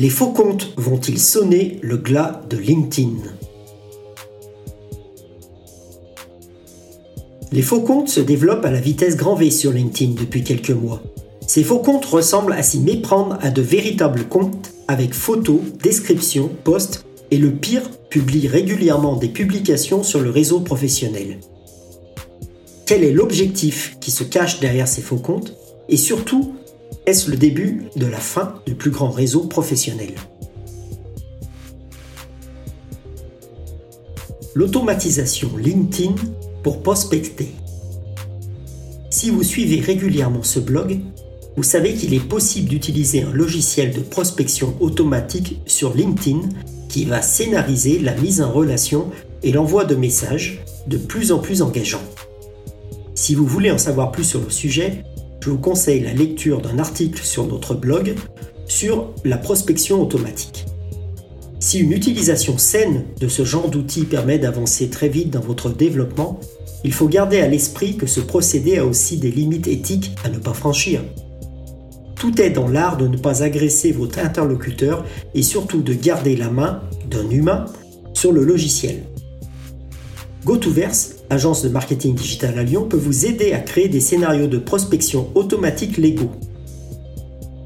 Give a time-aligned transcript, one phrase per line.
[0.00, 3.16] Les faux comptes vont-ils sonner le glas de LinkedIn?
[7.50, 11.02] Les faux comptes se développent à la vitesse grand V sur LinkedIn depuis quelques mois.
[11.48, 17.04] Ces faux comptes ressemblent à s'y méprendre à de véritables comptes avec photos, descriptions, posts
[17.32, 21.40] et le pire, publient régulièrement des publications sur le réseau professionnel.
[22.86, 25.54] Quel est l'objectif qui se cache derrière ces faux comptes?
[25.88, 26.54] Et surtout,
[27.06, 30.14] est-ce le début de la fin du plus grand réseau professionnel?
[34.54, 36.14] L'automatisation LinkedIn
[36.62, 37.48] pour prospecter.
[39.10, 41.00] Si vous suivez régulièrement ce blog,
[41.56, 46.40] vous savez qu'il est possible d'utiliser un logiciel de prospection automatique sur LinkedIn
[46.88, 49.10] qui va scénariser la mise en relation
[49.42, 52.04] et l'envoi de messages de plus en plus engageants.
[53.14, 55.04] Si vous voulez en savoir plus sur le sujet,
[55.48, 58.16] je vous conseille la lecture d'un article sur notre blog
[58.66, 60.66] sur la prospection automatique.
[61.58, 66.38] Si une utilisation saine de ce genre d'outil permet d'avancer très vite dans votre développement,
[66.84, 70.36] il faut garder à l'esprit que ce procédé a aussi des limites éthiques à ne
[70.36, 71.00] pas franchir.
[72.14, 76.50] Tout est dans l'art de ne pas agresser votre interlocuteur et surtout de garder la
[76.50, 77.64] main d'un humain
[78.12, 79.04] sur le logiciel.
[80.44, 84.58] GoToVerse agence de marketing digital à Lyon, peut vous aider à créer des scénarios de
[84.58, 86.32] prospection automatique légaux.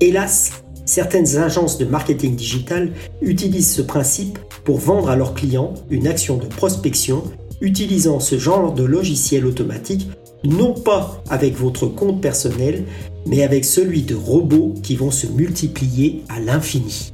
[0.00, 6.06] Hélas, certaines agences de marketing digital utilisent ce principe pour vendre à leurs clients une
[6.06, 7.22] action de prospection
[7.60, 10.08] utilisant ce genre de logiciel automatique
[10.44, 12.84] non pas avec votre compte personnel,
[13.26, 17.12] mais avec celui de robots qui vont se multiplier à l'infini.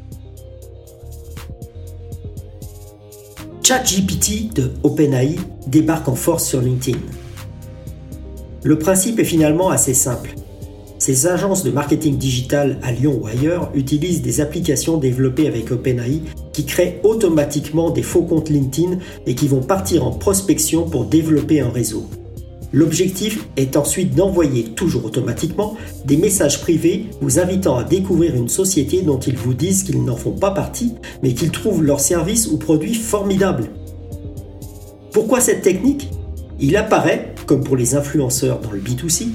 [3.69, 6.97] ChatGPT de OpenAI débarque en force sur LinkedIn.
[8.63, 10.37] Le principe est finalement assez simple.
[10.99, 16.23] Ces agences de marketing digital à Lyon ou ailleurs utilisent des applications développées avec OpenAI
[16.55, 21.61] qui créent automatiquement des faux comptes LinkedIn et qui vont partir en prospection pour développer
[21.61, 22.09] un réseau.
[22.73, 29.01] L'objectif est ensuite d'envoyer toujours automatiquement des messages privés vous invitant à découvrir une société
[29.01, 32.59] dont ils vous disent qu'ils n'en font pas partie, mais qu'ils trouvent leurs services ou
[32.59, 33.71] produits formidables.
[35.13, 36.11] Pourquoi cette technique?
[36.61, 39.29] Il apparaît, comme pour les influenceurs dans le B2C,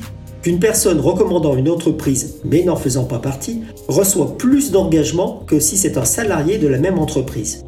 [0.44, 5.78] qu'une personne recommandant une entreprise mais n'en faisant pas partie reçoit plus d'engagement que si
[5.78, 7.64] c'est un salarié de la même entreprise.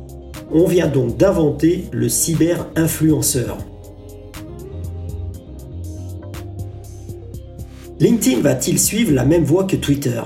[0.52, 3.58] On vient donc d'inventer le cyber-influenceur.
[7.97, 10.22] LinkedIn va-t-il suivre la même voie que Twitter?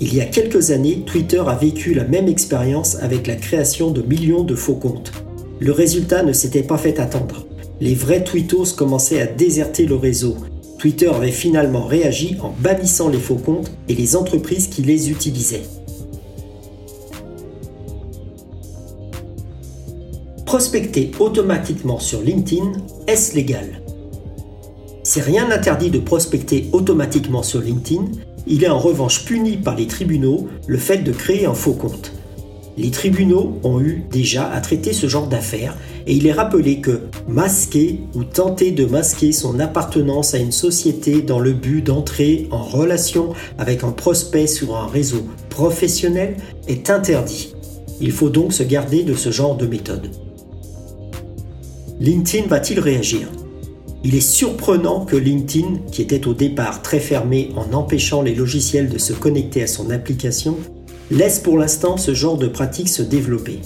[0.00, 4.02] Il y a quelques années, Twitter a vécu la même expérience avec la création de
[4.02, 5.12] millions de faux comptes.
[5.60, 7.46] Le résultat ne s'était pas fait attendre.
[7.80, 10.36] Les vrais tweetos commençaient à déserter le réseau.
[10.78, 15.62] Twitter avait finalement réagi en bannissant les faux comptes et les entreprises qui les utilisaient.
[20.44, 22.72] Prospecter automatiquement sur LinkedIn,
[23.06, 23.83] est-ce légal?
[25.04, 28.06] Si rien n'interdit de prospecter automatiquement sur LinkedIn,
[28.46, 32.12] il est en revanche puni par les tribunaux le fait de créer un faux compte.
[32.76, 35.76] Les tribunaux ont eu déjà à traiter ce genre d'affaires
[36.06, 41.20] et il est rappelé que masquer ou tenter de masquer son appartenance à une société
[41.20, 47.54] dans le but d'entrer en relation avec un prospect sur un réseau professionnel est interdit.
[48.00, 50.10] Il faut donc se garder de ce genre de méthode.
[52.00, 53.28] LinkedIn va-t-il réagir?
[54.04, 58.90] Il est surprenant que LinkedIn, qui était au départ très fermé en empêchant les logiciels
[58.90, 60.58] de se connecter à son application,
[61.10, 63.60] laisse pour l'instant ce genre de pratique se développer.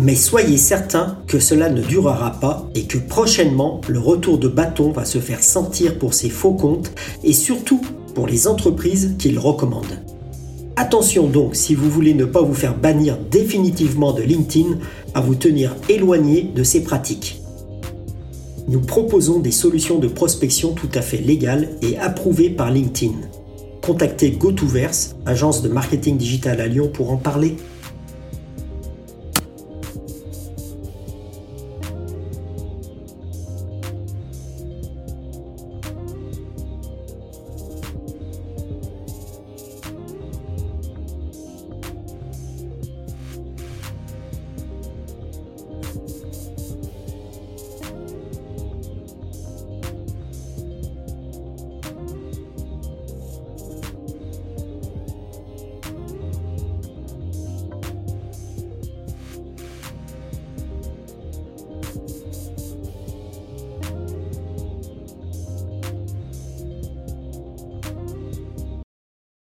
[0.00, 4.90] Mais soyez certain que cela ne durera pas et que prochainement le retour de bâton
[4.90, 6.90] va se faire sentir pour ces faux comptes
[7.22, 7.80] et surtout
[8.12, 10.00] pour les entreprises qu'il recommande.
[10.74, 14.78] Attention donc si vous voulez ne pas vous faire bannir définitivement de LinkedIn
[15.14, 17.43] à vous tenir éloigné de ces pratiques
[18.66, 23.14] nous proposons des solutions de prospection tout à fait légales et approuvées par LinkedIn.
[23.82, 27.56] Contactez GoToVerse, agence de marketing digital à Lyon, pour en parler.